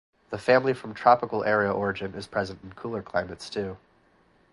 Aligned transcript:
The 0.31 0.39
family 0.39 0.73
from 0.73 0.95
tropical 0.95 1.43
area 1.43 1.71
origin 1.71 2.15
is 2.15 2.25
present 2.25 2.63
in 2.63 2.73
cooler 2.73 3.03
climates, 3.03 3.51
too. 3.51 3.77